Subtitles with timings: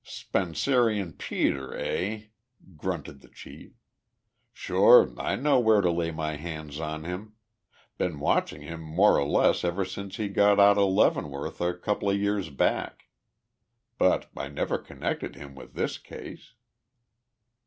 [0.03, 2.23] "'Spencerian Peter,' eh?"
[2.75, 3.73] grunted the chief.
[4.51, 7.33] "Sure, I know where to lay my hands on him
[7.99, 12.09] been watching him more or less ever since he got out of Leavenworth a couple
[12.09, 13.09] of years back.
[13.99, 16.53] But I never connected him with this case."